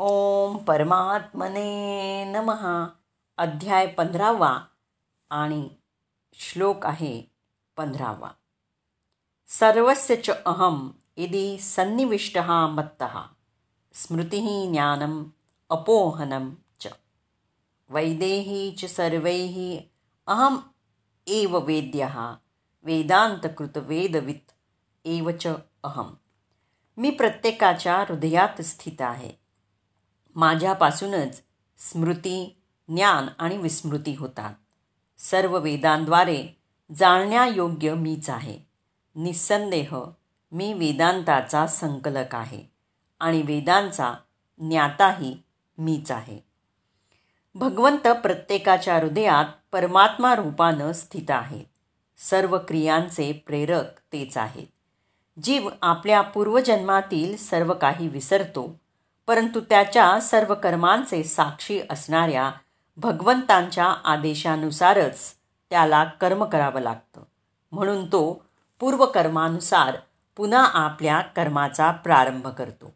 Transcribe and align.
ओम 0.00 0.56
परमात्मने 0.56 2.24
नमः. 2.24 2.86
अध्याय 3.38 3.86
पंधरावा 3.86 4.66
आणि 5.30 5.70
श्लोक 6.34 6.86
आहे 6.86 7.22
पंधरावा. 7.76 8.32
सर्वस्य 9.46 10.16
च 10.16 10.30
अहम 10.30 10.90
यदि 11.18 11.58
सन्निविष्टः 11.58 12.66
मत्तः. 12.66 13.20
स्मृतिः 13.94 14.70
ज्ञानम् 14.72 15.24
अपोहनं 15.70 16.50
च. 16.80 16.86
वैदेही 17.90 18.72
च 18.72 18.84
सर्वैः 18.84 19.80
अहम 20.26 20.56
एव 21.26 21.58
वेद्यः. 21.58 22.36
वेदान्तकृतवेदवित् 22.84 24.52
एव 25.04 25.30
च 25.30 25.46
अहम. 25.84 26.14
मी 26.98 27.10
प्रत्येकाच्या 27.10 27.98
हृदयात 27.98 28.60
स्थित 28.60 29.00
आहे. 29.00 29.37
माझ्यापासूनच 30.34 31.42
स्मृती 31.78 32.56
ज्ञान 32.88 33.26
आणि 33.38 33.56
विस्मृती 33.56 34.14
होतात. 34.14 34.54
सर्व 35.18 35.58
वेदांद्वारे 35.58 36.62
जाणण्यायोग्य 36.96 37.94
मीच 37.94 38.30
आहे. 38.30 38.58
निस्संदेह 39.14 39.96
मी 40.52 40.72
वेदांताचा 40.72 41.66
संकलक 41.66 42.34
आहे 42.34 42.62
आणि 43.20 43.42
वेदांचा 43.42 44.14
ज्ञाताही 44.58 45.36
मीच 45.78 46.10
आहे. 46.10 46.38
भगवंत 47.54 48.08
प्रत्येकाच्या 48.08 48.96
हृदयात 48.96 49.44
परमात्मा 49.72 50.34
रूपानं 50.34 50.92
स्थित 50.92 51.30
आहेत 51.30 51.64
सर्व 52.18 52.58
क्रियांचे 52.58 53.32
प्रेरक 53.32 53.98
तेच 54.12 54.36
आहेत. 54.36 54.66
जीव 55.42 55.70
आपल्या 55.82 56.20
पूर्वजन्मातील 56.20 57.36
सर्व 57.36 57.74
काही 57.74 58.08
विसरतो 58.08 58.80
परंतु 59.28 59.60
त्याच्या 59.60 60.20
सर्व 60.20 60.54
कर्मांचे 60.54 61.24
साक्षी 61.24 61.80
असणाऱ्या 61.90 62.50
भगवंतांच्या 62.96 63.84
आदेशानुसारच 63.84 65.34
त्याला 65.70 66.04
कर्म 66.04 66.44
करावं 66.44 66.80
लागतं. 66.80 67.22
म्हणून 67.72 68.06
तो 68.06 68.44
पूर्वकर्मानुसार 68.80 69.96
पुन्हा 70.36 70.64
आपल्या 70.64 71.20
कर्माचा 71.20 71.90
प्रारंभ 71.90 72.48
करतो. 72.48 72.94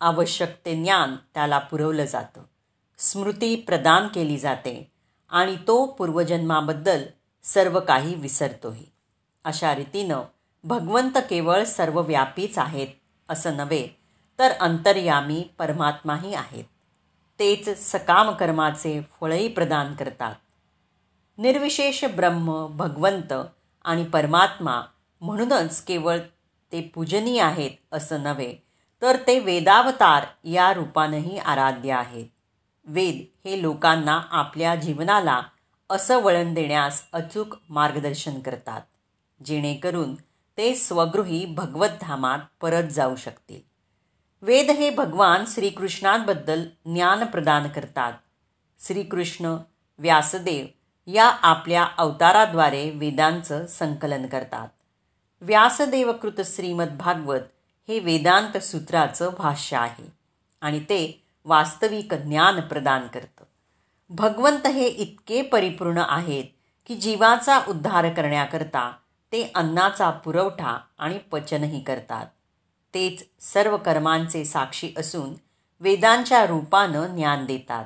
आवश्यक 0.00 0.56
ते 0.66 0.82
ज्ञान 0.82 1.16
त्याला 1.34 1.58
पुरवलं 1.58 2.04
जातं. 2.04 2.40
स्मृती 2.98 3.56
प्रदान 3.56 4.08
केली 4.08 4.38
जाते 4.38 4.92
आणि 5.30 5.56
तो 5.56 5.86
पूर्वजन्माबद्दल 5.86 7.02
सर्व 7.42 7.80
काही 7.80 8.14
विसरतोही. 8.14 8.86
अशा 9.44 9.74
रीतीनं 9.74 10.20
भगवंत 10.64 11.18
केवळ 11.30 11.64
सर्वव्यापीच 11.64 12.58
आहेत 12.58 12.88
असं 13.28 13.56
नव्हे 13.56 14.05
तर 14.38 14.52
अंतर्यामी 14.52 15.42
परमात्माही 15.58 16.34
आहेत. 16.34 16.64
तेच 17.38 17.68
सकाम 17.92 18.30
कर्माचे 18.30 19.00
फळही 19.20 19.48
प्रदान 19.48 19.94
करतात. 19.94 20.34
निर्विशेष 21.38 22.04
ब्रह्म 22.04 22.66
भगवंत 22.66 23.32
आणि 23.84 24.04
परमात्मा 24.04 24.82
म्हणूनच 25.20 25.82
केवळ 25.82 26.18
ते 26.72 26.80
पूजनीय 26.94 27.40
आहेत 27.40 27.70
असं 27.92 28.22
नव्हे 28.22 28.54
तर 29.02 29.16
ते 29.26 29.38
वेदावतार 29.38 30.24
या 30.44 30.72
रूपानंही 30.74 31.38
आराध्य 31.38 31.92
आहेत. 31.92 32.26
वेद 32.84 33.48
हे 33.48 33.62
लोकांना 33.62 34.20
आपल्या 34.30 34.74
जीवनाला 34.74 35.42
असं 35.90 36.22
वळण 36.22 36.54
देण्यास 36.54 37.02
अचूक 37.12 37.56
मार्गदर्शन 37.70 38.40
करतात 38.40 38.80
जेणेकरून 39.44 40.14
ते 40.58 40.74
स्वगृही 40.74 41.44
भगवतधामात 41.46 42.38
परत 42.60 42.84
जाऊ 42.84 43.16
शकतील. 43.16 43.75
वेद 44.42 44.70
हे 44.70 44.90
भगवान 44.90 45.44
श्रीकृष्णांबद्दल 45.46 46.64
ज्ञान 46.84 47.26
प्रदान 47.26 47.68
करतात. 47.68 48.12
श्रीकृष्ण 48.86 49.56
व्यासदेव 49.98 50.66
या 51.10 51.28
आपल्या 51.28 51.86
अवताराद्वारे 51.98 52.90
वेदांचं 52.90 53.66
संकलन 53.66 54.26
करतात. 54.26 54.68
व्यासदेवकृत 55.40 56.40
श्रीमद 56.44 56.96
भागवत 56.96 57.40
हे 57.88 57.98
वेदांत 57.98 58.56
सूत्राचं 58.56 59.30
भाष्य 59.38 59.76
आहे 59.76 60.12
आणि 60.60 60.80
ते 60.80 61.26
वास्तविक 61.44 62.14
ज्ञान 62.14 62.60
प्रदान 62.60 63.06
करतं. 63.06 63.44
भगवंत 64.10 64.66
हे 64.66 64.86
इतके 64.86 65.42
परिपूर्ण 65.42 66.02
आहेत 66.08 66.44
की 66.86 66.94
जीवाचा 66.94 67.60
उद्धार 67.68 68.12
करण्याकरता 68.12 68.92
ते 69.32 69.52
अन्नाचा 69.54 70.10
पुरवठा 70.10 70.80
आणि 70.98 71.18
पचनही 71.18 71.80
करतात. 71.80 72.26
तेच 72.96 73.24
सर्व 73.40 73.76
कर्मांचे 73.76 74.44
साक्षी 74.44 74.90
असून 74.96 75.34
वेदांच्या 75.80 76.46
रूपानं 76.46 77.06
ज्ञान 77.06 77.46
देतात. 77.46 77.84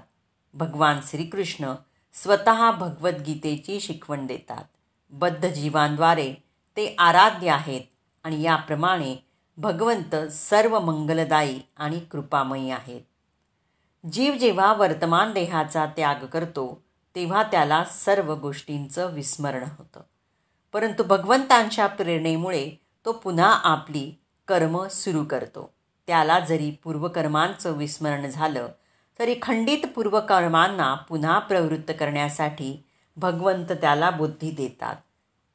भगवान 0.55 1.01
श्रीकृष्ण 1.07 1.75
स्वतः 2.13 2.71
भगवद्गीतेची 2.71 3.81
शिकवण 3.81 4.27
देतात. 4.27 4.65
बद्ध 5.11 5.49
जीवांद्वारे 5.49 6.35
ते 6.77 6.95
आराध्य 6.99 7.51
आहेत 7.51 7.81
आणि 8.25 8.43
याप्रमाणे 8.43 9.27
भगवंत 9.57 10.17
सर्व 10.33 10.81
मंगलदायी 10.81 11.61
आणि 11.77 12.01
कृपामयी 12.01 12.71
आहेत. 12.71 13.01
जीव 14.13 14.35
जेव्हा 14.35 14.73
वर्तमान 14.73 15.33
देहाचा 15.33 15.87
त्याग 15.87 16.27
करतो 16.27 16.85
तेव्हा 17.15 17.43
त्याला 17.43 17.85
सर्व 17.85 18.35
गोष्टींचं 18.35 19.15
विस्मरण 19.15 19.65
होतं. 19.79 20.01
परंतु 20.73 21.03
भगवंतांच्या 21.03 21.87
प्रेरणेमुळे 21.87 22.71
तो 23.05 23.13
पुन्हा 23.13 23.61
आपली 23.65 24.13
कर्म 24.51 24.87
सुरू 24.87 25.25
करतो. 25.25 25.73
त्याला 26.07 26.41
जरी 26.41 26.71
पूर्वकर्मांचं 26.85 27.73
विस्मरण 27.73 28.27
झालं 28.27 28.69
तरी 29.19 29.35
खंडित 29.43 29.87
पूर्वकर्मांना 29.95 30.95
पुन्हा 30.95 31.39
प्रवृत्त 31.39 31.93
करण्यासाठी 32.01 32.85
भगवंत 33.17 33.73
त्याला 33.73 34.11
बुद्धी 34.11 34.51
देतात. 34.51 34.97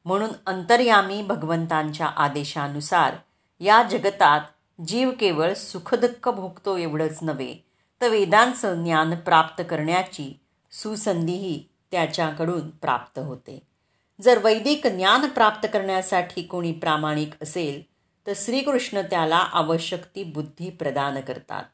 म्हणून 0.04 0.30
अंतर्यामी 0.46 1.22
भगवंतांच्या 1.22 2.06
आदेशानुसार 2.06 3.14
या 3.60 3.82
जगतात 3.82 4.40
जीव 4.88 5.10
केवळ 5.20 5.52
सुखदुःख 5.52 6.28
भोगतो 6.28 6.76
एवढंच 6.76 7.18
नव्हे 7.22 7.54
तर 8.00 8.08
वेदांचं 8.08 8.82
ज्ञान 8.82 9.14
प्राप्त 9.14 9.62
करण्याची 9.70 10.40
सुसंधीही 10.72 11.64
त्याच्याकडून 11.90 12.70
प्राप्त 12.70 13.18
होते. 13.18 13.62
जर 14.20 14.44
वैदिक 14.44 14.86
ज्ञान 14.86 15.28
प्राप्त 15.28 15.68
करण्यासाठी 15.72 16.42
कोणी 16.42 16.72
प्रामाणिक 16.72 17.30
असेल 17.42 17.95
तर 18.26 18.32
श्रीकृष्ण 18.36 19.00
त्याला 19.00 19.36
आवश्यक 19.36 20.04
ती 20.14 20.24
बुद्धी 20.24 20.70
प्रदान 20.70 21.20
करतात. 21.20 21.64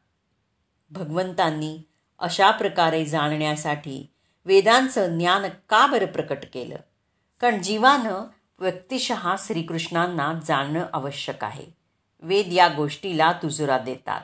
भगवंतांनी 0.90 1.78
अशा 2.18 2.50
प्रकारे 2.50 3.06
जाणण्यासाठी 3.06 4.10
वेदांचं 4.44 5.18
ज्ञान 5.18 5.42
का 5.68 5.86
बरं 5.86 6.06
प्रकट 6.06 6.38
केलं? 6.54 6.76
कारण 7.40 7.62
जीवानं 7.62 8.24
व्यक्तिशः 8.58 9.34
श्रीकृष्णांना 9.38 10.32
जाणणं 10.46 10.86
आवश्यक 10.92 11.44
आहे. 11.44 11.66
वेद 12.22 12.52
या 12.52 12.68
गोष्टीला 12.68 13.32
तुजुरा 13.32 13.78
देतात. 13.78 14.20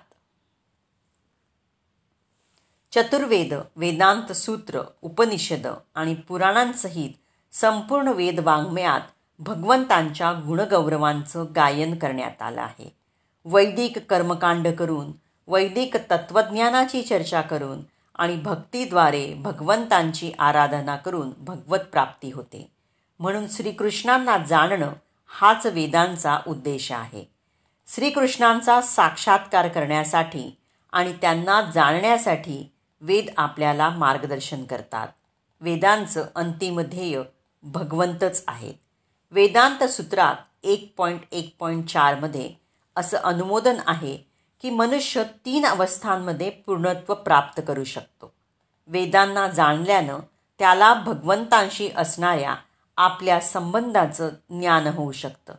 चतुर्वेद 2.92 3.54
वेदांत 3.76 4.32
सूत्र 4.32 4.82
उपनिषद 5.02 5.66
आणि 5.94 6.14
पुराणांसहित 6.14 7.10
संपूर्ण 7.52 8.08
वेद 8.08 8.40
वाङ्मयात 8.40 9.00
भगवंतांच्या 9.38 10.32
गुणगौरवांचं 10.32 11.46
गायन 11.56 11.98
करण्यात 11.98 12.42
आलं 12.42 12.62
आहे. 12.62 12.96
वैदिक 13.44 13.98
कर्मकांड 13.98 14.68
करून 14.68 15.12
वैदिक 15.48 15.96
तत्त्वज्ञानाची 15.96 17.02
चर्चा 17.02 17.40
करून 17.40 17.80
आणि 18.14 18.36
भक्तीद्वारे 18.36 19.34
भगवंतांची 19.34 20.32
आराधना 20.38 20.96
करून 20.96 21.30
भगवत 21.38 21.78
प्राप्ती 21.78 22.30
होते. 22.30 22.70
म्हणून 23.18 23.46
श्रीकृष्णांना 23.48 24.38
जाणणं 24.38 24.92
हाच 25.28 25.66
वेदांचा 25.66 26.38
उद्देश 26.46 26.92
आहे. 26.92 27.24
श्रीकृष्णांचा 27.94 28.80
साक्षात्कार 28.80 29.68
करण्यासाठी 29.68 30.56
आणि 30.92 31.12
त्यांना 31.12 31.70
जाणण्यासाठी 31.74 32.72
वेद 33.00 33.26
आपल्याला 33.36 33.88
मार्गदर्शन 33.88 34.64
करतात. 34.64 35.08
वेदांचं 35.60 36.24
अंतिम 36.34 36.80
ध्येय 36.80 37.22
भगवंतच 37.62 38.44
आहेत. 38.48 38.74
वेदांत 39.30 39.84
सूत्रात 39.84 40.34
एक 40.62 40.94
पॉईंट 40.96 41.20
एक 41.32 41.56
पॉईंट 41.58 41.88
चारमध्ये 41.88 42.50
असं 42.96 43.16
अनुमोदन 43.16 43.76
आहे 43.86 44.16
की 44.62 44.70
मनुष्य 44.70 45.22
तीन 45.22 45.66
अवस्थांमध्ये 45.66 46.50
पूर्णत्व 46.50 47.14
प्राप्त 47.14 47.60
करू 47.68 47.84
शकतो. 47.84 48.32
वेदांना 48.86 49.48
जाणल्यानं 49.48 50.18
त्याला 50.58 50.94
भगवंतांशी 50.94 51.90
असणाऱ्या 51.96 52.54
आपल्या 52.96 53.40
संबंधाचं 53.40 54.28
ज्ञान 54.50 54.86
होऊ 54.86 55.12
शकतं. 55.12 55.54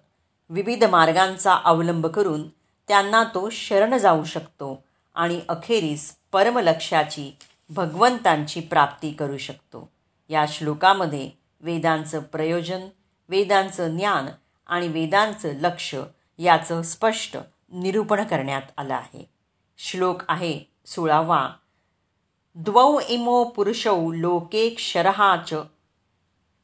विविध 0.50 0.84
मार्गांचा 0.84 1.56
अवलंब 1.56 2.08
करून 2.08 2.48
त्यांना 2.88 3.24
तो 3.24 3.50
शरण 3.50 3.98
जाऊ 3.98 4.24
शकतो 4.24 4.84
आणि 5.16 5.42
अखेरीस 5.50 6.16
परमलक्ष्याची 6.32 7.38
भगवंतांची 7.70 8.60
प्राप्ती 8.60 9.12
करू 9.12 9.38
शकतो. 9.38 9.90
या 10.30 10.46
श्लोकामध्ये 10.48 11.30
वेदांचं 11.62 12.20
प्रयोजन 12.20 12.82
वेदांचं 13.30 13.98
ज्ञान 13.98 14.28
आणि 14.68 14.88
वेदांचं 14.88 15.50
लक्ष 15.50 15.96
याचं 16.38 16.82
स्पष्ट 16.82 17.38
निरूपण 17.72 18.24
करण्यात 18.24 18.62
आलं 18.78 18.94
आहे. 18.94 19.30
श्लोक 19.78 20.22
आहे 20.28 20.64
सोळावा. 20.86 21.50
द्वौ 22.56 23.00
इमो 23.08 23.44
पुरुषौ 23.44 24.12
लोके 24.12 24.70
क्षरहा 24.70 25.36
च 25.48 25.54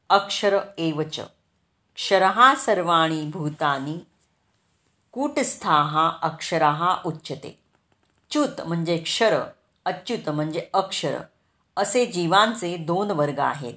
अक्षर 0.09 0.57
एव 0.77 1.03
च. 1.03 1.19
क्षरः 1.95 2.55
सर्वाणि 2.55 3.25
भूतानि 3.25 3.97
कूटस्थाः 5.11 6.09
अक्षराः 6.21 6.95
उच्यते. 7.05 7.59
च्युत 8.31 8.61
म्हणजे 8.61 8.97
क्षर 8.97 9.43
अच्युत 9.85 10.29
म्हणजे 10.29 10.67
अक्षर 10.73 11.19
असे 11.77 12.05
जीवांचे 12.05 12.77
दोन 12.77 13.11
वर्ग 13.11 13.39
आहेत. 13.39 13.73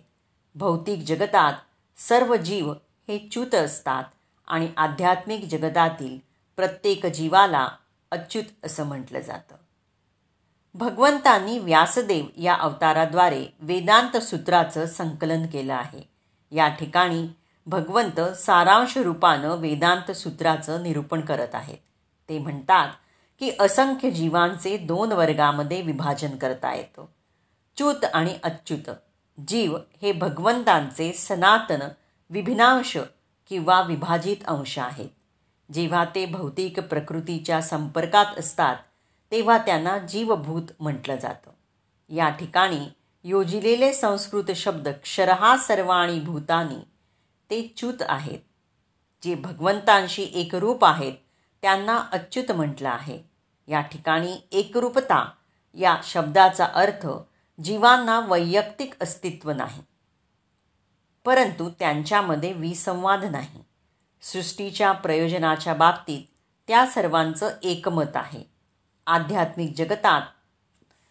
भौतिक 0.55 0.99
जगतात 1.06 1.52
सर्व 1.99 2.37
जीव 2.37 2.73
हे 3.09 3.29
च्युत 3.33 3.55
असतात 3.55 4.05
आणि 4.47 4.73
आध्यात्मिक 4.77 5.45
जगतातील 5.45 6.19
प्रत्येक 6.56 7.06
जीवाला 7.06 7.69
अच्युत 8.11 8.45
असं 8.65 8.87
म्हटलं 8.87 9.21
जातं. 9.21 9.55
भगवंतांनी 10.75 11.59
व्यासदेव 11.59 12.25
या 12.37 12.55
अवताराद्वारे 12.55 13.47
वेदांत 13.61 14.17
सूत्राचं 14.17 14.87
संकलन 14.87 15.47
केलं 15.47 15.75
आहे. 15.75 16.11
या 16.50 16.69
ठिकाणी 16.69 17.29
भगवंत 17.67 18.21
सारांश 18.21 18.99
रूपानं 18.99 19.49
वेदांत 19.49 20.11
सूत्राचं 20.11 20.83
निरूपण 20.83 21.21
करत 21.21 21.55
आहेत. 21.55 21.79
ते 22.29 22.39
म्हणतात 22.39 22.89
की 23.39 23.50
असंख्य 23.61 24.11
जीवांचे 24.11 24.77
दोन 24.77 25.12
वर्गामध्ये 25.12 25.83
विभाजन 25.83 26.37
करता 26.37 26.75
येतं. 26.75 27.05
च्युत 27.77 28.05
आणि 28.05 28.39
अच्युत. 28.43 28.91
जीव 29.46 29.79
हे 30.02 30.12
भगवंतांचे 30.12 31.12
सनातन 31.12 31.88
विभिनांश 32.31 32.99
किंवा 33.49 33.81
विभाजित 33.81 34.37
अंश 34.46 34.79
आहेत. 34.79 35.08
जेव्हा 35.73 36.05
ते 36.05 36.26
भौतिक 36.26 36.81
प्रकृतीच्या 36.81 37.62
संपर्कात 37.62 38.38
असतात 38.38 38.76
तेव्हा 39.31 39.58
त्यांना 39.58 39.99
जीवभूत 39.99 40.62
म्हटलं 40.81 41.17
जातं. 41.17 41.50
या 42.08 42.29
ठिकाणी 42.29 42.81
योजिलेले 43.25 43.93
संस्कृत 43.93 44.50
शब्द 44.50 44.88
क्षरहा 44.88 45.56
सर्वाणी 45.56 46.20
भूतानी 46.20 46.88
ते 47.50 47.75
च्युत 47.76 48.02
आहेत. 48.08 48.38
जे 49.23 49.35
भगवंतांशी 49.35 50.31
एकरूप 50.35 50.85
आहेत 50.85 51.12
त्यांना 51.62 51.99
अच्युत 52.12 52.52
म्हटलं 52.52 52.88
आहे. 52.88 53.19
या 53.69 53.81
ठिकाणी 53.81 54.37
एकरूपता 54.52 55.31
या 55.75 55.96
शब्दाचा 56.05 56.64
अर्थ 56.64 57.06
जीवांना 57.65 58.21
वैयक्तिक 58.21 58.95
अस्तित्व 59.03 59.51
नाही. 59.51 59.83
परंतु 61.25 61.71
त्यांच्यामध्ये 61.79 62.53
विसंवाद 62.53 63.25
नाही. 63.25 63.65
सृष्टीच्या 64.23 64.93
प्रयोजनाच्या 64.93 65.75
बाबतीत 65.75 66.23
त्या 66.69 66.87
सर्वांचं 66.87 67.51
एकमत 67.63 68.17
आहे. 68.17 68.43
आध्यात्मिक 69.07 69.75
जगतात 69.77 70.23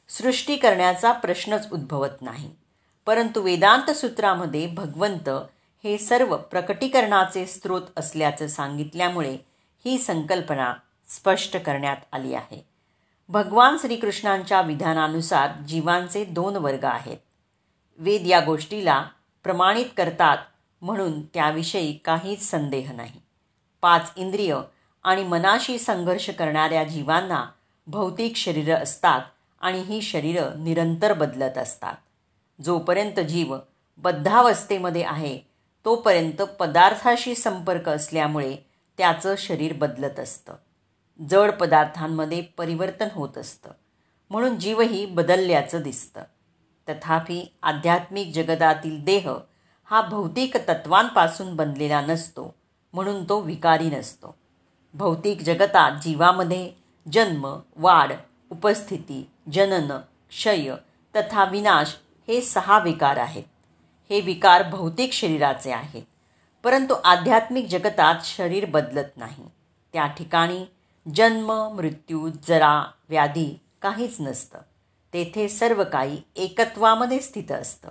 सृष्टी 0.09 0.55
करण्याचा 0.55 1.11
प्रश्नच 1.11 1.67
उद्भवत 1.71 2.21
नाही. 2.21 2.51
परंतु 3.05 3.41
वेदांत 3.41 3.91
सूत्रामध्ये 3.91 4.67
भगवंत 4.67 5.29
हे 5.83 5.97
सर्व 5.97 6.37
प्रकटीकरणाचे 6.37 7.45
स्रोत 7.45 7.81
असल्याचं 7.97 8.47
सांगितल्यामुळे 8.47 9.37
ही 9.85 9.97
संकल्पना 9.97 10.73
स्पष्ट 11.07 11.57
करण्यात 11.57 11.97
आली 12.11 12.33
आहे. 12.33 12.76
भगवान 13.29 13.77
श्रीकृष्णांच्या 13.77 14.61
विधानानुसार 14.61 15.51
जीवांचे 15.67 16.25
दोन 16.25 16.55
वर्ग 16.55 16.83
आहेत. 16.83 17.17
वेद 17.97 18.27
या 18.27 18.39
गोष्टीला 18.39 19.05
प्रमाणित 19.43 19.85
करतात 19.97 20.37
म्हणून 20.81 21.25
त्याविषयी 21.25 21.93
काहीच 21.93 22.49
संदेह 22.51 22.91
नाही. 22.91 23.21
पाच 23.81 24.11
इंद्रिय 24.15 24.57
आणि 25.03 25.23
मनाशी 25.23 25.79
संघर्ष 25.79 26.29
करणाऱ्या 26.29 26.83
जीवांना 26.83 27.45
भौतिक 27.87 28.35
शरीरं 28.35 28.75
असतात 28.75 29.21
आणि 29.61 29.81
ही 29.81 30.01
शरीरं 30.01 30.63
निरंतर 30.63 31.13
बदलत 31.13 31.57
असतात. 31.57 31.95
जोपर्यंत 32.63 33.19
जीव 33.19 33.57
बद्धावस्थेमध्ये 33.97 35.03
आहे 35.03 35.39
तोपर्यंत 35.85 36.41
पदार्थाशी 36.41 37.35
संपर्क 37.35 37.89
असल्यामुळे 37.89 38.55
त्याचं 38.97 39.35
शरीर 39.37 39.73
बदलत 39.73 40.19
असतं. 40.19 40.53
जड 41.29 41.51
पदार्थांमध्ये 41.51 42.41
परिवर्तन 42.41 43.07
होत 43.13 43.37
असतं. 43.37 43.71
म्हणून 44.29 44.59
जीवही 44.59 45.05
बदलल्याचं 45.05 45.81
दिसतं. 45.81 46.23
तथापि 46.89 47.53
आध्यात्मिक 47.63 48.33
जगतातील 48.33 49.03
देह 49.03 49.29
हा 49.83 50.01
भौतिक 50.01 50.57
तत्वांपासून 50.57 51.55
बनलेला 51.55 52.01
नसतो 52.01 52.55
म्हणून 52.93 53.23
तो 53.29 53.39
विकारी 53.39 53.89
नसतो. 53.89 54.35
भौतिक 54.93 55.41
जगतात 55.41 55.91
जीवामध्ये 56.03 56.71
जन्म 57.11 57.59
वाढ 57.75 58.13
उपस्थिती 58.51 59.29
जनन 59.53 59.97
क्षय 60.29 60.73
तथा 61.15 61.45
विनाश 61.45 61.95
हे 62.27 62.41
सहा 62.41 62.79
विकार 62.79 63.17
आहेत. 63.17 63.43
हे 64.09 64.19
विकार 64.21 64.63
भौतिक 64.63 65.13
शरीराचे 65.13 65.71
आहेत 65.71 66.03
परंतु 66.63 66.93
आध्यात्मिक 66.93 67.67
जगतात 67.67 68.15
शरीर 68.23 68.65
बदलत 68.65 69.17
नाही. 69.17 69.45
त्या 69.93 70.07
ठिकाणी 70.07 70.65
जन्म 71.15 71.73
मृत्यू 71.75 72.29
जरा 72.47 72.91
व्याधी 73.09 73.59
काहीच 73.81 74.15
नसतं. 74.19 74.59
तेथे 75.13 75.49
सर्व 75.49 75.83
काही 75.83 76.21
एकत्वामध्ये 76.35 77.19
स्थित 77.19 77.51
असतं. 77.51 77.89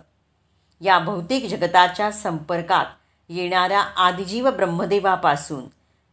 या 0.81 0.99
भौतिक 0.99 1.47
जगताच्या 1.47 2.13
संपर्कात 2.13 2.87
येणाऱ्या 3.29 3.81
आदिजीव 3.81 4.51
ब्रह्मदेवापासून 4.51 5.65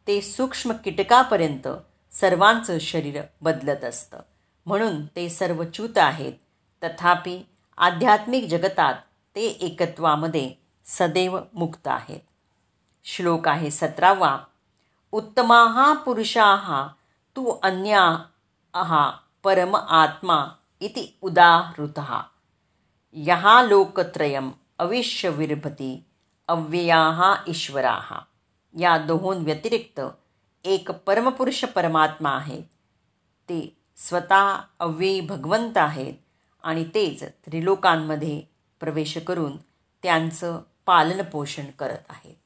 ते 0.07 0.21
सूक्ष्म 0.21 0.71
कीटकापर्यंत 0.71 1.67
सर्वांचं 2.11 2.79
शरीर 2.79 3.21
बदलत 3.41 3.83
असतं. 3.83 4.19
म्हणून 4.65 5.05
ते 5.05 5.29
सर्व 5.29 5.63
च्यूत 5.63 5.97
आहेत. 5.97 6.33
तथापि 6.83 7.45
आध्यात्मिक 7.77 8.49
जगतात 8.49 8.93
ते 9.35 9.41
एकत्वामध्ये 9.41 10.53
सदैव 10.85 11.39
मुक्त 11.53 11.87
आहेत. 11.87 12.19
श्लोक 13.03 13.47
आहे 13.47 13.71
सतरावा. 13.71 14.39
उत्तमाः 15.13 15.93
पुरुषाः 15.93 16.87
तू 17.35 17.45
अन्याः 17.45 19.09
परम 19.43 19.75
आत्मा 19.75 20.51
इति 20.81 21.17
उदाहृतः। 21.21 22.21
यः 23.13 23.61
लोकत्रयम् 23.61 24.51
अविश्यविर्भती 24.79 26.05
अव्ययाः 26.47 27.35
ईश्वराः। 27.47 28.13
या 28.79 28.97
दोहों 28.97 29.43
व्यतिरिक्त 29.43 30.01
एक 30.65 30.91
परमपुरुष 30.91 31.65
परमात्मा 31.65 32.29
आहेत। 32.29 32.63
ते 33.49 33.77
स्वतः 33.97 34.57
अव्ययी 34.79 35.21
भगवंत 35.21 35.77
आहेत 35.77 36.13
आणि 36.63 36.83
तेच 36.83 37.23
त्रिलोकांमध्ये 37.23 38.41
प्रवेश 38.79 39.17
करून 39.17 39.57
त्यांचं 40.03 40.61
पालनपोषण 40.85 41.65
करत 41.79 42.03
आहेत। 42.09 42.42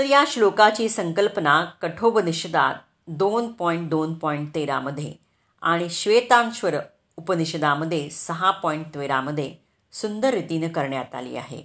तर 0.00 0.04
या 0.04 0.24
श्लोकाची 0.26 0.88
संकल्पना 0.88 1.64
कठोपनिषदात 1.64 2.74
दोन 3.06 3.52
पॉईंट 3.52 3.90
दोन 3.90 4.14
पॉईंट 4.14 4.54
तेरामध्ये 4.54 5.14
आणि 5.62 5.90
श्वेतांश्वर 5.90 6.74
उपनिषदामध्ये 7.16 8.10
सहा 8.10 8.50
पॉईंट 8.50 8.86
तेरामध्ये 8.86 9.54
सुंदर 9.92 10.34
रीतीनं 10.34 10.68
करण्यात 10.68 11.14
आली 11.14 11.36
आहे. 11.36 11.64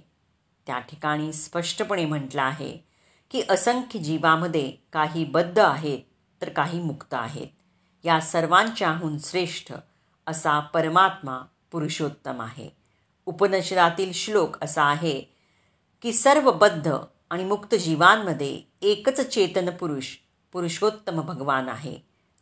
त्या 0.66 0.78
ठिकाणी 0.78 1.32
स्पष्टपणे 1.32 2.04
म्हटलं 2.04 2.42
आहे 2.42 2.76
की 3.30 3.42
असंख्य 3.48 3.98
जीवामध्ये 3.98 4.72
काही 4.92 5.24
बद्ध 5.24 5.58
आहेत 5.58 5.98
तर 6.42 6.48
काही 6.48 6.80
मुक्त 6.80 7.14
आहेत. 7.14 7.46
या 8.04 8.20
सर्वांच्याहून 8.20 9.18
श्रेष्ठ 9.18 9.72
असा 10.26 10.60
परमात्मा 10.60 11.38
पुरुषोत्तम 11.70 12.40
आहे. 12.40 12.68
उपनिषदातील 13.26 14.12
श्लोक 14.12 14.64
असा 14.64 14.84
आहे 14.84 15.20
की 16.02 16.12
सर्व 16.12 16.52
बद्ध 16.52 16.96
आणि 17.30 17.44
मुक्त 17.44 17.74
जीवांमध्ये 17.74 18.60
एकच 18.82 19.20
चेतन 19.20 19.70
पुरुष 19.70 20.16
पुरुषोत्तम 20.52 21.20
भगवान 21.20 21.68
आहे 21.68 21.98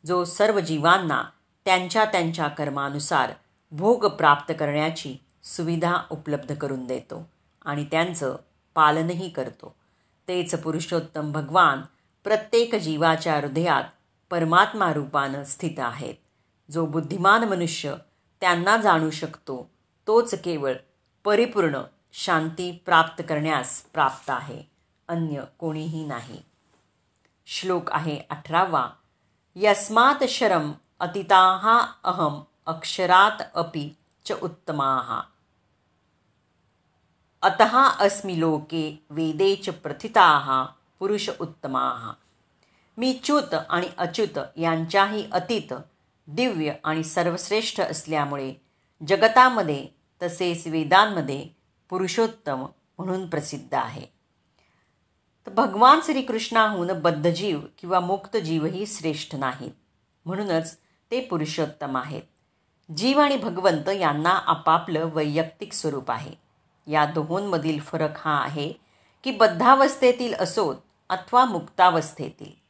जो 0.06 0.24
सर्व 0.24 0.60
जीवांना 0.60 1.24
त्यांच्या 1.64 2.04
त्यांच्या 2.04 2.48
कर्मानुसार 2.48 3.32
भोग 3.72 4.06
प्राप्त 4.06 4.52
करण्याची 4.58 5.16
सुविधा 5.42 5.96
उपलब्ध 6.10 6.54
करून 6.54 6.86
देतो 6.86 7.28
आणि 7.64 7.84
त्यांचं 7.84 8.36
पालनही 8.74 9.28
करतो. 9.28 9.74
तेच 10.28 10.54
पुरुषोत्तम 10.54 11.32
भगवान 11.32 11.82
प्रत्येक 12.24 12.74
जीवाच्या 12.74 13.36
हृदयात 13.36 13.84
परमात्मा 14.30 14.92
रूपानं 14.92 15.44
स्थित 15.44 15.78
आहेत. 15.78 16.14
जो 16.70 16.86
बुद्धिमान 16.86 17.44
मनुष्य 17.44 17.94
त्यांना 18.40 18.76
जाणू 18.76 19.10
शकतो 19.10 19.70
तोच 20.06 20.34
केवळ 20.34 20.72
परिपूर्ण 21.24 21.80
शांती 22.12 22.82
प्राप्त 22.86 23.22
करण्यास 23.28 23.82
प्राप्त 23.82 24.30
आहे. 24.30 24.73
अन्य 25.08 25.42
कोणीही 25.58 26.04
नाही. 26.06 26.42
श्लोक 27.46 27.92
आहे 27.92 28.18
अठरावा. 28.30 28.90
यस्मात 29.56 30.24
शरम 30.24 30.72
अतिताः 31.00 31.78
अहम 32.04 32.42
अक्षरात 32.66 33.42
अपि 33.54 33.90
च 34.26 34.32
उत्तमाः. 34.42 35.20
अतः 37.42 37.78
अस्मि 37.78 38.40
लोके 38.40 39.02
वेदे 39.10 39.56
च 39.56 39.68
प्रथिताः 39.68 40.64
पुरुष 40.98 41.30
उत्तमाः. 41.40 42.12
मी 42.96 43.20
च्युत 43.24 43.54
आणि 43.68 43.88
अच्युत 43.98 44.38
यांच्याही 44.56 45.28
अतीत 45.32 45.74
दिव्य 46.26 46.72
आणि 46.84 47.04
सर्वश्रेष्ठ 47.04 47.80
असल्यामुळे 47.80 48.54
जगतामध्ये 49.08 49.88
तसेच 50.22 50.66
वेदांमध्ये 50.66 51.48
पुरुषोत्तम 51.90 52.66
म्हणून 52.98 53.26
प्रसिद्ध 53.26 53.74
आहे. 53.74 54.13
तर 55.46 55.52
भगवान 55.52 56.00
श्रीकृष्णाहून 56.04 56.90
बद्धजीव 57.02 57.60
किंवा 57.78 58.00
मुक्त 58.00 58.36
जीवही 58.36 58.86
श्रेष्ठ 58.86 59.34
नाहीत. 59.34 59.70
म्हणूनच 60.24 60.76
ते 61.10 61.20
पुरुषोत्तम 61.20 61.96
आहेत. 61.96 62.22
जीव 62.96 63.20
आणि 63.20 63.36
भगवंत 63.36 63.88
यांना 63.88 64.30
आपापलं 64.30 65.10
वैयक्तिक 65.12 65.72
स्वरूप 65.72 66.10
आहे. 66.10 66.32
या 66.86 67.04
दोहोंमधील 67.04 67.80
फरक 67.80 68.10
हा 68.16 68.42
आहे 68.42 68.72
की 69.24 69.30
बद्धावस्थेतील 69.30 70.34
असोत 70.34 70.76
अथवा 71.08 71.44
मुक्तावस्थेतील. 71.44 72.64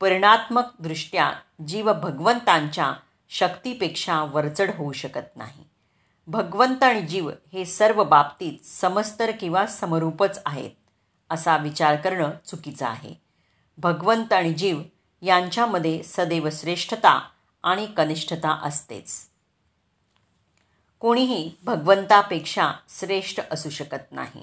परिणात्मकदृष्ट्या 0.00 1.32
जीव 1.68 1.92
भगवंतांच्या 1.92 2.92
शक्तीपेक्षा 3.30 4.22
वरचढ 4.22 4.70
होऊ 4.76 4.92
शकत 4.92 5.36
नाही. 5.36 5.64
भगवंत 6.26 6.82
आणि 6.82 7.02
जीव 7.02 7.30
हे 7.52 7.64
सर्व 7.64 8.04
बाबतीत 8.04 8.66
समस्तर 8.66 9.30
किंवा 9.30 9.66
समरूपच 9.66 10.42
आहेत. 10.46 10.70
असा 11.30 11.56
विचार 11.56 11.96
करणं 11.96 12.30
चुकीचं 12.46 12.86
आहे. 12.86 13.14
भगवंत 13.78 14.32
आणि 14.32 14.52
जीव 14.52 14.82
यांच्यामध्ये 15.22 16.02
सदैव 16.02 16.48
श्रेष्ठता 16.52 17.28
आणि 17.62 17.86
कनिष्ठता 17.86 18.60
असतेच. 18.62 19.26
कोणीही 21.00 21.52
भगवंतापेक्षा 21.64 22.72
श्रेष्ठ 22.88 23.40
असू 23.50 23.70
शकत 23.70 24.12
नाही. 24.12 24.42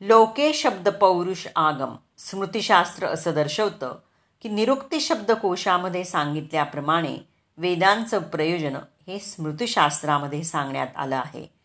लोके 0.00 0.52
शब्द 0.52 0.88
पौरुष 0.88 1.46
आगम. 1.56 1.96
स्मृतिशास्त्र 2.18 3.06
असं 3.06 3.34
दर्शवतं 3.34 3.94
की 4.42 4.48
निरुक्ती 4.48 5.00
शब्दकोशामध्ये 5.00 6.04
सांगितल्याप्रमाणे 6.04 7.18
वेदांचं 7.56 8.22
प्रयोजन 8.22 8.76
हे 9.06 9.18
स्मृतिशास्त्रामध्ये 9.18 10.44
सांगण्यात 10.44 10.86
आलं 10.96 11.16
आहे. 11.16 11.55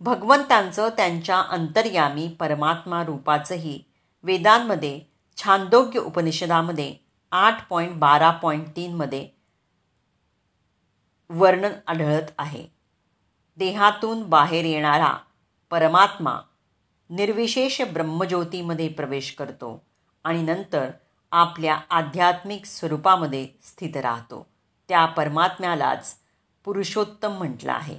भगवंतांचं 0.00 0.88
त्यांच्या 0.88 1.40
अंतर्यामी 1.40 2.28
परमात्मा 2.28 3.04
रूपाचंही 3.04 3.82
वेदांमध्ये 4.22 5.00
छांदोग्य 5.36 6.00
उपनिषदामध्ये 6.00 6.94
आठ 7.30 7.68
पॉईंट 7.68 7.98
बारा 7.98 8.30
पॉईंट 8.30 8.68
तीनमध्ये 8.76 9.28
वर्णन 11.30 11.72
आढळत 11.86 12.30
आहे. 12.38 12.66
देहातून 13.56 14.22
बाहेर 14.22 14.64
येणारा 14.64 15.18
परमात्मा 15.70 16.38
निर्विशेष 17.10 17.82
ब्रह्मज्योतीमध्ये 17.82 18.88
प्रवेश 18.88 19.34
करतो 19.38 19.86
आणि 20.24 20.42
नंतर 20.42 20.90
आपल्या 21.32 21.80
आध्यात्मिक 21.90 22.64
स्वरूपामध्ये 22.64 23.48
स्थित 23.62 23.96
राहतो. 23.96 24.46
त्या 24.88 25.06
परमात्म्यालाच 25.06 26.14
पुरुषोत्तम 26.64 27.38
म्हटलं 27.38 27.72
आहे. 27.72 27.98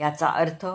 याचा 0.00 0.28
अर्थ 0.28 0.66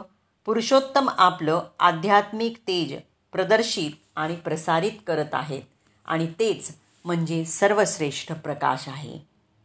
पुरुषोत्तम 0.45 1.09
आपलं 1.17 1.61
आध्यात्मिक 1.79 2.57
तेज 2.57 2.93
प्रदर्शित 3.31 3.91
आणि 4.15 4.35
प्रसारित 4.35 4.91
करत 5.07 5.33
आहेत. 5.33 5.61
आणि 6.05 6.27
तेच 6.39 6.75
म्हणजे 7.05 7.45
सर्वश्रेष्ठ 7.45 8.31
प्रकाश 8.31 8.87
आहे. 8.87 9.19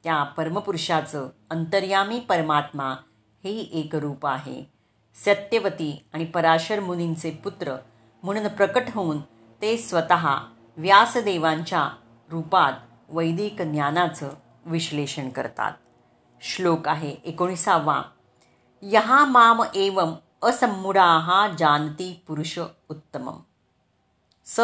त्या 0.05 0.23
परमपुरुषाचं 0.23 1.29
अंतर्यामी 1.51 2.21
परमात्मा 2.21 2.95
हे 3.45 3.61
एक 3.61 3.97
रूप 3.97 4.27
आहे. 4.27 4.71
सत्यवती 5.15 6.05
आणि 6.13 6.25
पराशर 6.25 6.81
मुनींचे 6.81 7.31
पुत्र 7.31 7.77
म्हणून 8.23 8.49
प्रकट 8.49 8.83
होऊन 8.95 9.21
ते 9.63 9.77
स्वतः 9.77 10.37
व्यासदेवांच्या 10.77 11.89
रूपात 12.31 12.73
वैदिक 13.09 13.63
ज्ञानाचं 13.63 14.29
विश्लेषण 14.67 15.29
करतात. 15.29 15.73
श्लोक 16.41 16.89
आहे 16.89 17.17
एकोणीसावा. 17.25 18.03
यहा 18.83 19.25
माम 19.25 19.63
एवं 19.75 20.15
असम्मुडाः 20.45 21.49
जानती 21.57 22.25
पुरुष 22.27 22.59
उत्तमम। 22.89 23.39
स 24.45 24.61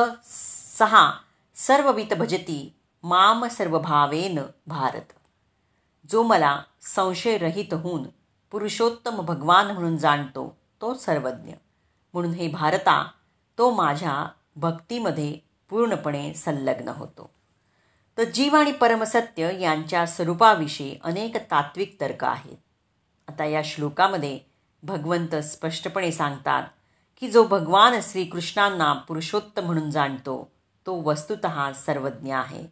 सहा 0.78 1.12
सर्ववित 1.54 2.14
भजती 2.14 2.74
माम 3.04 3.46
सर्वभावेन 3.46 4.38
भारत। 4.66 5.12
जो 6.10 6.22
मला 6.22 6.62
संशयरहित 6.80 7.74
होऊन 7.74 8.02
पुरुषोत्तम 8.50 9.20
भगवान 9.20 9.70
म्हणून 9.70 9.96
जाणतो 9.96 10.56
तो 10.80 10.94
सर्वज्ञ। 10.94 11.52
म्हणून 12.14 12.32
हे 12.32 12.48
भारता 12.48 13.10
तो 13.58 13.70
माझ्या 13.70 14.26
भक्तीमध्ये 14.56 15.38
पूर्णपणे 15.70 16.34
संलग्न 16.34 16.88
होतो। 16.88 17.30
तर 18.18 18.24
जीव 18.24 18.56
आणि 18.56 18.72
परमसत्य 18.72 19.60
यांच्या 19.60 20.06
स्वरूपाविषयी 20.06 20.98
अनेक 21.04 21.36
तात्विक 21.36 22.00
तर्क 22.00 22.24
आहेत। 22.24 22.56
आता 23.28 23.44
या 23.44 23.62
श्लोकामध्ये 23.64 24.49
भगवंत 24.82 25.34
स्पष्टपणे 25.34 26.12
सांगतात 26.12 26.62
की 27.20 27.30
जो 27.30 27.44
भगवान 27.46 28.00
श्रीकृष्णांना 28.02 28.92
पुरुषोत्तम 28.92 29.62
म्हणून 29.62 29.90
जाणतो 29.90 30.50
तो 30.86 30.94
वस्तुत 30.94 31.46
सर्वज्ञ 31.76 32.34
आहे. 32.34 32.66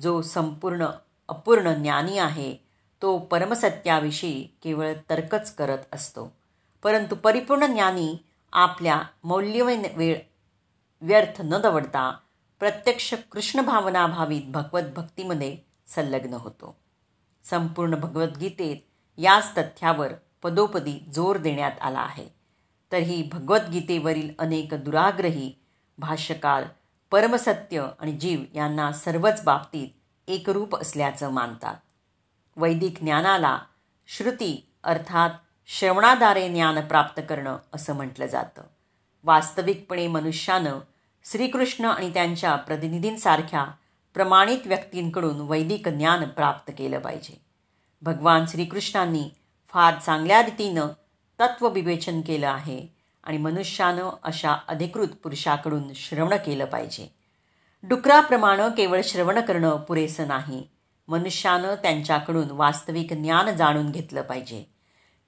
जो 0.00 0.22
संपूर्ण 0.22 0.86
अपूर्ण 1.28 1.72
ज्ञानी 1.72 2.18
आहे 2.18 2.56
तो 3.02 3.18
परमसत्याविषयी 3.18 4.42
केवळ 4.62 4.92
तर्कच 5.10 5.54
करत 5.54 5.78
असतो. 5.92 6.36
परंतु 6.82 7.14
परिपूर्ण 7.14 7.66
ज्ञानी 7.66 8.16
आपल्या 8.52 9.02
मौल्यवान 9.24 9.82
वेळ 9.96 10.18
व्यर्थ 11.00 11.40
न 11.44 11.60
दवडता 11.60 12.16
प्रत्यक्ष 12.58 13.14
कृष्ण 13.32 13.60
भावनाभावित 13.60 14.42
भगवत 14.48 14.82
भक्तीमध्ये 14.96 15.56
संलग्न 15.86 16.34
होतो. 16.34 16.76
संपूर्ण 17.44 17.94
भगवद्गीतेत 17.94 18.76
याच 19.18 19.52
तथ्यावर 19.58 20.12
पदोपदी 20.44 21.04
जोर 21.14 21.36
देण्यात 21.36 21.72
आला 21.80 22.00
आहे. 22.00 22.28
तर 22.92 22.98
ही 22.98 23.28
भगवद्गीतेवरील 23.32 24.30
अनेक 24.38 24.74
दुराग्रही 24.74 25.52
भाष्यकार 25.98 26.64
परमसत्य 27.10 27.86
आणि 28.00 28.12
जीव 28.12 28.40
यांना 28.54 28.92
सर्वच 28.92 29.44
बाबतीत 29.44 29.88
एकरूप 30.28 30.76
असल्याचं 30.76 31.32
मानतात. 31.32 31.74
वैदिक 32.56 33.00
ज्ञानाला 33.00 33.58
श्रुती 34.06 34.72
अर्थात 34.84 35.30
श्रवणाद्वारे 35.66 36.48
ज्ञान 36.48 36.80
प्राप्त 36.80 37.22
करणं 37.28 37.58
असं 37.74 37.94
म्हटलं 37.94 38.26
जातं. 38.26 38.62
वास्तविकपणे 39.24 40.06
मनुष्यानं 40.06 40.78
श्रीकृष्ण 41.24 41.84
आणि 41.84 42.14
त्यांच्या 42.14 42.56
प्रतिनिधींसारख्या 42.56 43.66
प्रमाणित 44.14 44.58
व्यक्तींकडून 44.66 45.40
वैदिक 45.40 45.88
ज्ञान 45.88 46.24
प्राप्त 46.24 46.72
केलं 46.78 46.98
पाहिजे. 46.98 47.44
भगवान 48.02 48.44
श्रीकृष्णांनी 48.46 49.30
फार 49.74 49.94
चांगल्या 50.06 50.42
रीतीनं 50.42 50.86
तत्वविवेचन 51.40 52.20
केलं 52.20 52.48
आहे 52.48 52.86
आणि 53.24 53.36
मनुष्यानं 53.36 54.10
अशा 54.22 54.52
अधिकृत 54.68 55.08
पुरुषाकडून 55.08 55.92
श्रवण 55.94 56.34
केलं 56.36 56.64
पाहिजे. 56.64 57.14
डुकराप्रमाणे 57.82 58.62
केवळ 58.76 59.00
श्रवण 59.04 59.40
करणं 59.40 59.76
पुरेसं 59.76 60.28
नाही. 60.28 60.68
मनुष्यानं 61.08 61.74
त्यांच्याकडून 61.74 62.50
वास्तविक 62.50 63.12
ज्ञान 63.12 63.56
जाणून 63.56 63.90
घेतलं 63.90 64.22
पाहिजे. 64.22 64.64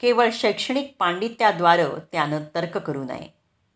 केवळ 0.00 0.29
शैक्षणिक 0.33 0.97
पांडित्याद्वारं 0.99 1.88
त्यानं 2.12 2.38
तर्क 2.55 2.79
करू 2.79 3.05
नये. 3.05 3.35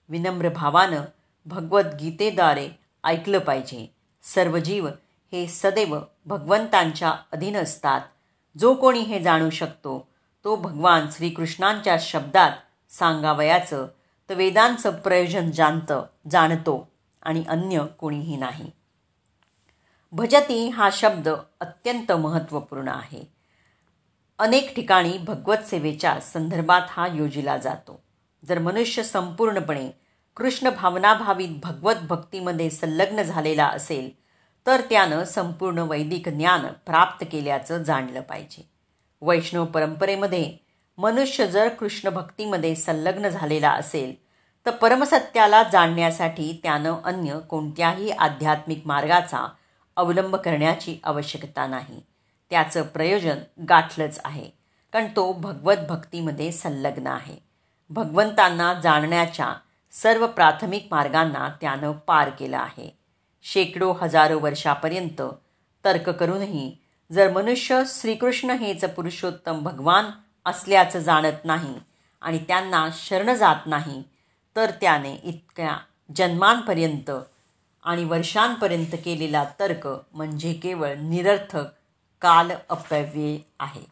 विनम्र 0.08 0.48
भावानं 0.48 1.02
भगवद्गीतेद्वारे 1.46 2.68
ऐकलं 3.04 3.38
पाहिजे. 3.38 3.94
सर्व 4.22 4.58
जीव 4.58 4.86
हे 5.32 5.46
सदैव 5.46 5.98
भगवंतांच्या 6.26 7.14
अधीन 7.32 7.56
असतात. 7.56 8.00
जो 8.58 8.74
कोणी 8.74 9.00
हे 9.00 9.22
जाणू 9.22 9.50
शकतो 9.50 10.09
तो 10.44 10.56
भगवान 10.56 11.06
श्रीकृष्णांच्या 11.12 11.96
शब्दात 12.00 12.50
सांगावयाचं 12.92 13.86
तर 14.28 14.34
वेदांचं 14.34 14.90
प्रयोजन 14.90 15.50
जाणतं 15.50 16.04
जाणतो 16.30 16.92
आणि 17.22 17.44
अन्य 17.48 17.84
कोणीही 17.98 18.36
नाही. 18.36 18.70
भजती 20.12 20.68
हा 20.68 20.88
शब्द 20.92 21.28
अत्यंत 21.60 22.12
महत्त्वपूर्ण 22.12 22.88
आहे. 22.88 23.32
अनेक 24.38 24.76
ठिकाणी 24.76 25.18
भगवत 25.18 25.56
सेवेच्या 25.56 26.20
संदर्भात 26.20 26.82
हा 26.88 27.06
योजिला 27.06 27.56
जातो. 27.56 28.02
जर 28.44 28.58
मनुष्य 28.58 29.02
संपूर्णपणे 29.02 29.90
कृष्ण 30.36 30.70
भावनाभावित 30.70 31.48
भगवत 31.62 31.94
भक्तीमध्ये 31.94 32.70
संलग्न 32.70 33.22
झालेला 33.22 33.66
असेल 33.66 34.10
तर 34.66 34.80
त्यानं 34.80 35.24
संपूर्ण 35.24 35.78
वैदिक 35.78 36.28
ज्ञान 36.28 36.66
प्राप्त 36.66 37.26
केल्याचं 37.32 37.82
जाणलं 37.82 38.20
पाहिजे. 38.20 38.69
वैष्णव 39.22 39.64
परंपरेमध्ये 39.64 40.56
मनुष्य 40.98 41.46
जर 41.46 41.68
कृष्ण 41.68 42.08
भक्तीमध्ये 42.08 42.74
संलग्न 42.74 43.28
झालेला 43.28 43.70
असेल 43.70 44.14
तर 44.66 44.70
परमसत्याला 44.70 45.62
जाणण्यासाठी 45.62 46.60
त्यानं 46.62 46.94
अन्य 47.04 47.38
कोणत्याही 47.48 48.10
आध्यात्मिक 48.10 48.82
मार्गाचा 48.86 49.48
अवलंब 49.96 50.36
करण्याची 50.36 50.98
आवश्यकता 51.04 51.66
नाही. 51.66 52.00
त्याचं 52.50 52.82
प्रयोजन 52.82 53.36
गाठलंच 53.68 54.20
आहे 54.24 54.50
कारण 54.92 55.06
तो 55.06 55.32
भगवत 55.32 55.76
भक्तीमध्ये 55.88 56.52
संलग्न 56.52 57.06
आहे. 57.06 57.36
भगवंतांना 57.90 58.74
जाणण्याच्या 58.74 59.54
सर्व 59.92 60.26
प्राथमिक 60.26 60.88
मार्गांना 60.90 61.48
त्यानं 61.60 61.92
पार 61.92 62.30
केलं 62.30 62.58
आहे. 62.58 62.98
शेकडो 63.42 63.92
हजारो 63.92 64.38
वर्षापर्यंत 64.38 65.22
तर्क 65.84 66.10
करूनही 66.10 66.79
जर 67.12 67.32
मनुष्य 67.32 67.82
श्रीकृष्ण 67.86 68.50
हेच 68.50 68.84
पुरुषोत्तम 68.84 69.62
भगवान 69.62 70.04
असल्याचं 70.44 70.98
जाणत 70.98 71.44
नाही 71.44 71.74
आणि 72.20 72.38
त्यांना 72.48 72.88
शरण 72.92 73.34
जात 73.34 73.66
नाही 73.66 74.02
तर 74.56 74.70
त्याने 74.70 75.14
इतक्या 75.14 75.76
जन्मांपर्यंत 76.16 77.10
आणि 77.84 78.04
वर्षांपर्यंत 78.04 78.94
केलेला 79.04 79.44
तर्क 79.60 79.88
म्हणजे 80.12 80.52
केवळ 80.52 80.94
निरर्थक 80.94 81.64
काल 82.20 82.50
अपव्यय 82.68 83.38
आहे. 83.60 83.84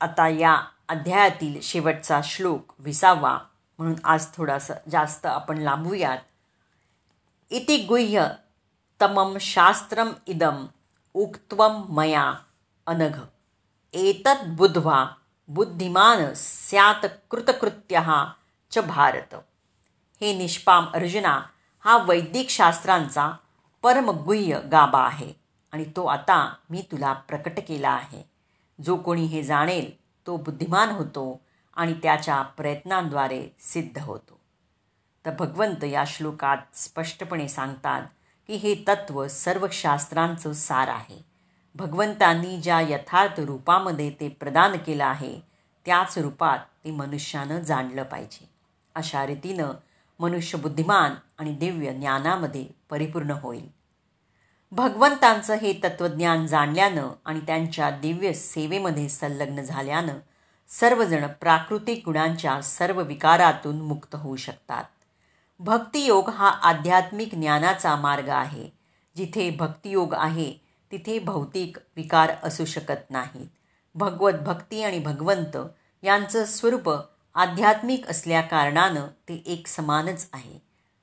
आता 0.00 0.28
या 0.28 0.56
अध्यायातील 0.88 1.60
शेवटचा 1.62 2.20
श्लोक 2.24 2.72
विसावा 2.78 3.38
म्हणून 3.78 3.94
आज 4.04 4.26
थोडासा 4.36 4.74
जास्त 4.90 5.26
आपण 5.26 5.58
लांबूयात. 5.58 6.18
इति 7.50 7.76
गुह्य 7.76 8.26
तमम 9.02 9.36
शास्त्रम 9.40 10.08
इदम. 10.26 10.66
उक्त्वं 11.14 11.84
मया 11.88 12.34
अनघ। 12.86 13.20
एतत् 13.92 14.48
बुद्ध्वा 14.48 15.06
बुद्धिमान 15.48 16.34
स्यात 16.34 17.06
कृतकृत्य 17.30 18.00
च 18.70 18.78
भारत। 18.78 19.34
हे 20.20 20.38
निष्पाम 20.38 20.84
अर्जुना 20.94 21.42
हा 21.80 21.96
वैदिक 21.96 22.50
शास्त्रांचा 22.50 23.32
परमगुह्य 23.82 24.60
गाबा 24.60 25.06
आहे 25.06 25.32
आणि 25.72 25.84
तो 25.84 26.06
आता 26.06 26.54
मी 26.70 26.82
तुला 26.92 27.12
प्रकट 27.12 27.60
केला 27.68 27.90
आहे. 27.90 28.22
जो 28.84 28.96
कोणी 28.96 29.24
हे 29.24 29.42
जाणेल 29.42 29.90
तो 30.26 30.36
बुद्धिमान 30.36 30.90
होतो 30.90 31.40
आणि 31.76 31.94
त्याच्या 31.94 32.42
प्रयत्नांद्वारे 32.42 33.48
सिद्ध 33.60 33.98
होतो. 33.98 34.40
तर 35.26 35.30
भगवंत 35.38 35.84
या 35.84 36.04
श्लोकात 36.06 36.76
स्पष्टपणे 36.76 37.48
सांगतात 37.48 38.02
की 38.46 38.54
हे 38.54 38.74
तत्त्व 38.88 39.28
सर्व 39.28 39.66
शास्त्रांचं 39.72 40.52
सार 40.52 40.88
आहे. 40.88 41.24
भगवंतांनी 41.74 42.60
ज्या 42.60 42.80
यथार्थ 42.80 43.40
रूपामध्ये 43.40 44.10
ते 44.10 44.28
प्रदान 44.28 44.76
केलं 44.76 45.04
आहे 45.04 45.40
त्याच 45.86 46.18
रूपात 46.18 46.58
ते 46.84 46.90
मनुष्यानं 46.90 47.60
जाणलं 47.60 48.02
पाहिजे. 48.02 48.50
अशा 48.94 49.26
रीतीनं 49.26 49.70
मनुष्य 50.20 50.58
बुद्धिमान 50.58 51.14
आणि 51.38 51.52
दिव्य 51.52 51.92
ज्ञानामध्ये 51.92 52.66
परिपूर्ण 52.90 53.30
होईल. 53.30 53.68
भगवंतांचं 54.72 55.54
हे 55.54 55.72
तत्त्वज्ञान 55.84 56.46
जाणल्यानं 56.46 57.08
आणि 57.24 57.40
त्यांच्या 57.40 57.90
दिव्य 57.90 58.32
सेवेमध्ये 58.32 59.08
संलग्न 59.08 59.62
झाल्यानं 59.62 60.14
सर्वजण 60.68 61.26
प्राकृतिक 61.26 62.02
गुणांच्या 62.04 62.62
सर्व 62.62 63.02
विकारातून 63.02 63.80
मुक्त 63.80 64.14
होऊ 64.14 64.36
शकतात. 64.36 64.84
भक्तियोग 65.58 66.30
हा 66.30 66.48
आध्यात्मिक 66.48 67.34
ज्ञानाचा 67.34 67.96
मार्ग 67.96 68.28
आहे. 68.28 68.68
जिथे 69.16 69.50
भक्तियोग 69.50 70.14
आहे 70.14 70.52
तिथे 70.92 71.18
भौतिक 71.18 71.76
विकार 71.96 72.32
असू 72.42 72.64
शकत 72.64 73.10
नाहीत. 73.10 73.46
भगवत 73.94 74.32
भक्ती 74.32 74.82
आणि 74.82 74.98
भगवंत 74.98 75.56
यांचं 76.02 76.44
स्वरूप 76.44 76.90
आध्यात्मिक 77.34 78.06
असल्या 78.06 78.40
कारणानं 78.40 79.06
ते 79.28 79.42
एक 79.46 79.66
समानच 79.66 80.28
आहे. 80.32 80.58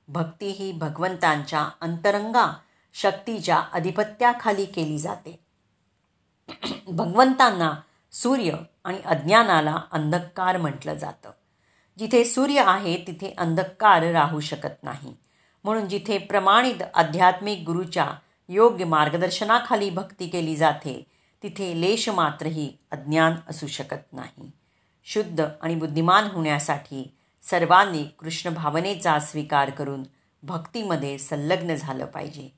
भक्ती 0.08 0.48
ही 0.48 0.72
भगवंतांच्या 0.72 1.68
अंतरंगा 1.80 2.56
शक्तीच्या 2.94 3.58
अधिपत्याखाली 3.72 4.64
केली 4.64 4.98
जाते. 4.98 5.40
भगवंतांना 6.88 7.72
सूर्य 8.12 8.52
आणि 8.84 8.98
अज्ञानाला 9.04 9.78
अंधकार 9.92 10.56
म्हटलं 10.56 10.94
जातं. 10.94 11.30
जिथे 12.00 12.24
सूर्य 12.24 12.62
आहे 12.66 12.96
तिथे 13.06 13.34
अंधकार 13.38 14.02
राहू 14.02 14.40
शकत 14.40 14.82
नाही. 14.82 15.16
म्हणून 15.64 15.88
जिथे 15.88 16.18
प्रमाणित 16.18 16.82
आध्यात्मिक 16.94 17.62
गुरुच्या 17.66 18.10
योग्य 18.48 18.84
मार्गदर्शनाखाली 18.84 19.90
भक्ती 19.90 20.28
केली 20.28 20.56
जाते 20.56 21.06
तिथे 21.42 21.80
लेश 21.80 22.08
मात्रही 22.08 22.72
अज्ञान 22.90 23.32
असू 23.48 23.66
शकत 23.66 24.12
नाही. 24.12 24.50
शुद्ध 25.04 25.44
आणि 25.62 25.74
बुद्धिमान 25.74 26.24
होण्यासाठी 26.24 27.14
सर्वांनी 27.42 28.04
कृष्ण 28.04 28.54
भावनेचा 28.54 29.18
स्वीकार 29.18 29.70
करून 29.70 30.02
भक्तीमध्ये 30.42 31.18
संलग्न 31.18 31.74
झालं 31.74 32.06
पाहिजे. 32.06 32.48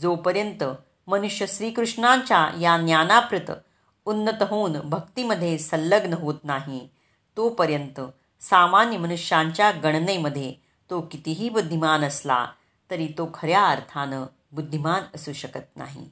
जोपर्यंत 0.00 0.64
मनुष्य 1.06 1.46
श्रीकृष्णांच्या 1.46 2.48
या 2.60 2.76
ज्ञानाप्रत 2.76 3.50
उन्नत 4.04 4.42
होऊन 4.42 4.72
भक्तीमध्ये 4.84 5.58
संलग्न 5.58 6.12
होत 6.12 6.34
नाही 6.44 6.88
तोपर्यंत 7.36 8.00
सामान्य 8.42 8.98
मनुष्यांच्या 8.98 9.70
गणनेमध्ये 9.70 10.54
तो 10.90 11.00
कितीही 11.00 11.48
बुद्धिमान 11.48 12.04
असला 12.04 12.46
तरी 12.90 13.06
तो 13.06 13.30
खऱ्या 13.34 13.66
अर्थानं 13.66 14.24
बुद्धिमान 14.52 15.02
असू 15.14 15.32
शकत 15.32 15.76
नाही. 15.76 16.10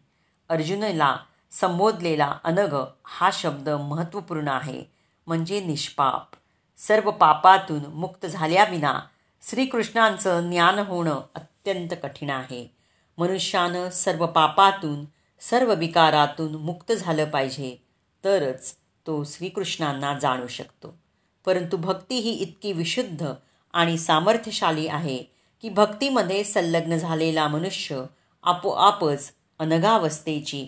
अर्जुनला 0.49 1.17
संबोधलेला 1.51 2.39
अनग 2.45 2.85
हा 3.05 3.31
शब्द 3.33 3.69
महत्त्वपूर्ण 3.69 4.49
आहे 4.49 4.85
म्हणजे 5.27 5.61
निष्पाप. 5.61 6.29
सर्व 6.77 7.11
पापातून 7.11 7.81
मुक्त 7.87 8.27
झाल्याविना 8.27 9.01
श्रीकृष्णांचं 9.43 10.51
ज्ञान 10.51 10.79
होणं 10.79 11.21
अत्यंत 11.35 11.89
कठीण 12.03 12.31
आहे. 12.31 12.77
मनुष्यानं 13.19 13.91
सर्व 13.91 14.27
पापातून 14.27 15.05
सर्व 15.41 15.75
विकारातून 15.75 16.55
मुक्त 16.55 16.93
झालं 16.93 17.25
पाहिजे 17.25 17.85
तरच 18.25 18.75
तो 19.07 19.25
श्रीकृष्णांना 19.25 20.19
जाणू 20.19 20.47
शकतो. 20.47 21.00
परंतु 21.47 21.77
भक्ती 21.77 22.15
ही 22.15 22.31
इतकी 22.31 22.73
विशुद्ध 22.73 23.27
आणि 23.73 23.99
सामर्थ्यशाली 23.99 24.89
आहे 24.89 25.23
की 25.63 25.69
भक्तीमध्ये 25.69 26.45
संलग्न 26.45 26.97
झालेला 26.97 27.49
मनुष्य 27.49 28.03
आपोआपच 28.43 29.33
अनगावस्थेची 29.59 30.67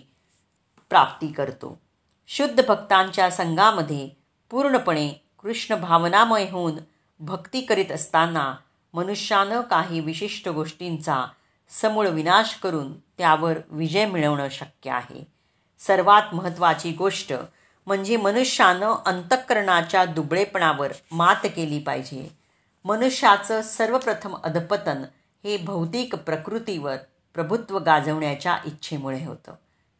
प्राप्ती 0.89 1.27
करतो. 1.27 1.81
शुद्ध 2.27 2.63
भक्तांच्या 2.67 3.31
संघामध्ये 3.31 4.09
पूर्णपणे 4.49 5.09
कृष्ण 5.43 5.75
भावनामय 5.75 6.49
होऊन 6.49 6.73
भक्ती 7.19 7.61
करीत 7.61 7.91
असताना 7.91 8.55
मनुष्यानं 8.93 9.61
काही 9.61 9.99
विशिष्ट 9.99 10.49
गोष्टींचा 10.49 11.25
समूळ 11.69 12.07
विनाश 12.07 12.55
करून 12.55 12.93
त्यावर 12.99 13.53
विजय 13.67 14.05
मिळवणं 14.05 14.47
शक्य 14.51 14.91
आहे. 14.91 15.27
सर्वात 15.79 16.35
महत्त्वाची 16.35 16.91
गोष्ट 16.91 17.33
म्हणजे 17.87 18.17
मनुष्यानं 18.17 18.95
अंतःकरणाच्या 19.05 20.05
दुबळेपणावर 20.05 20.93
मात 21.11 21.35
केली 21.43 21.79
पाहिजे. 21.79 22.37
मनुष्याचं 22.85 23.61
सर्वप्रथम 23.61 24.35
अधपतन 24.43 25.03
हे 25.43 25.57
भौतिक 25.57 26.15
प्रकृतीवर 26.15 26.95
प्रभुत्व 27.33 27.79
गाजवण्याच्या 27.79 28.57
इच्छेमुळे 28.65 29.25
होतं. 29.25 29.53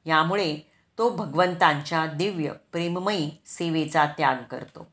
यामुळे 0.05 0.57
तो 0.97 1.09
भगवंतांच्या 1.09 2.05
दिव्य 2.05 2.51
प्रेममयी 2.71 3.29
सेवेचा 3.45 4.05
त्याग 4.05 4.35
करतो. 4.51 4.87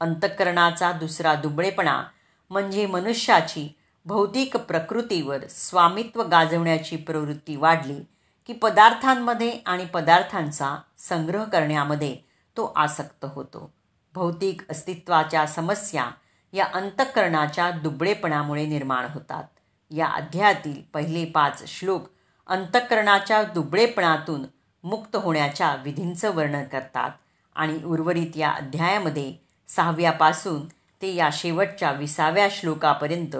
अंतःकरणाचा 0.00 0.92
दुसरा 0.92 1.34
दुबळेपणा 1.34 2.02
म्हणजे 2.50 2.86
मनुष्याची 2.86 3.76
भौतिक 4.04 4.56
प्रकृतीवर 4.56 5.46
स्वामित्व 5.50 6.22
गाजवण्याची 6.22 6.96
प्रवृत्ती 6.96 7.56
वाढली 7.56 8.00
की 8.46 8.52
पदार्थांमध्ये 8.52 9.58
आणि 9.66 9.84
पदार्थांचा 9.84 10.76
संग्रह 10.98 11.44
करण्यामध्ये 11.44 12.31
तो 12.56 12.72
आसक्त 12.76 13.24
होतो. 13.24 13.72
भौतिक 14.14 14.70
अस्तित्वाच्या 14.70 15.46
समस्या 15.46 16.10
या 16.52 16.64
अंतःकरणाच्या 16.74 17.70
दुबळेपणामुळे 17.70 18.66
निर्माण 18.66 19.06
होतात. 19.14 19.44
या 19.90 20.06
अध्यायातील 20.06 20.82
पहिले 20.94 21.24
पाच 21.24 21.62
श्लोक 21.66 22.08
अंतःकरणाच्या 22.46 23.42
दुबळेपणातून 23.42 24.44
मुक्त 24.84 25.16
होण्याच्या 25.16 25.74
विधींचं 25.74 26.34
वर्णन 26.34 26.64
करतात 26.64 27.10
आणि 27.54 27.84
उर्वरित 27.84 28.36
या 28.36 28.50
अध्यायामध्ये 28.50 29.34
सहाव्यापासून 29.68 30.66
ते 31.02 31.14
या 31.14 31.28
शेवटच्या 31.32 31.92
विसाव्या 31.92 32.48
श्लोकापर्यंत 32.50 33.36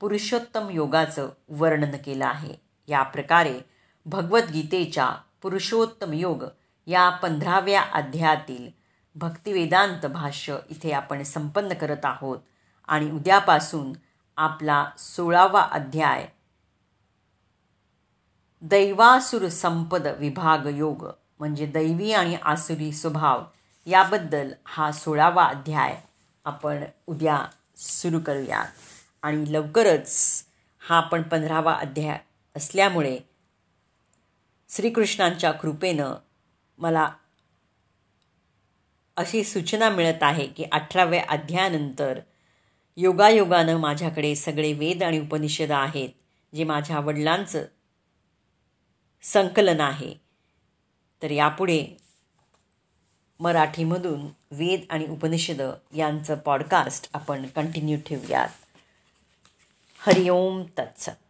पुरुषोत्तम 0.00 0.70
योगाचं 0.70 1.28
वर्णन 1.48 1.96
केलं 2.04 2.26
आहे. 2.26 2.54
या 2.88 3.02
प्रकारे 3.02 3.60
भगवद्गीतेच्या 4.06 5.10
पुरुषोत्तम 5.42 6.12
योग 6.12 6.44
या 6.86 7.10
पंधराव्या 7.10 7.82
अध्यायातील 7.82 8.70
भक्तिवेदांत 9.14 10.06
भाष्य 10.06 10.56
इथे 10.70 10.92
आपण 10.92 11.22
संपन्न 11.22 11.74
करत 11.74 12.04
आहोत. 12.04 12.38
आणि 12.88 13.10
उद्यापासून 13.10 13.92
आपला 14.36 14.90
सोळावा 14.98 15.62
अध्याय 15.62 16.28
दैवासुर 18.62 19.48
संपद 19.48 20.06
विभाग 20.06 20.66
योग 20.66 21.06
म्हणजे 21.38 21.66
दैवी 21.66 22.12
आणि 22.12 22.36
आसुरी 22.42 22.92
स्वभाव 22.92 23.42
याबद्दल 23.86 24.52
हा 24.64 24.92
सोळावा 24.92 25.44
अध्याय 25.44 26.00
आपण 26.44 26.84
उद्या 27.06 27.46
सुरू 27.76 28.20
करूया 28.20 28.64
आणि 29.22 29.52
लवकरच 29.52 30.44
हा 30.88 30.96
आपण 30.96 31.22
पंधरावा 31.22 31.74
अध्याय 31.74 32.18
असल्यामुळे 32.56 33.18
श्रीकृष्णांच्या 34.70 35.52
कृपेनं 35.52 36.14
मला 36.82 37.12
अशी 39.16 39.44
सूचना 39.44 39.90
मिळत 39.90 40.22
आहे 40.22 40.46
की 40.46 40.64
अठराव्या 40.72 41.24
अध्यायानंतर 41.28 42.20
योगायोगानं 42.96 43.76
माझ्याकडे 43.76 44.34
सगळे 44.34 44.72
वेद 44.72 45.02
आणि 45.02 45.20
उपनिषद 45.20 45.70
आहेत 45.70 46.08
जे 46.54 46.64
माझ्या 46.64 47.00
वडिलांचं 47.00 47.64
संकलन 49.22 49.80
आहे. 49.80 50.14
तर 51.22 51.30
यापुढे 51.30 51.86
मराठीमधून 53.40 54.26
वेद 54.50 54.80
आणि 54.90 55.06
उपनिषद 55.06 55.62
यांचं 55.94 56.34
पॉडकास्ट 56.34 57.10
आपण 57.14 57.46
कंटिन्यू 57.46 57.98
ठेवूयात. 58.06 58.48
हरिओम 59.98 60.62
तत्सत. 60.78 61.21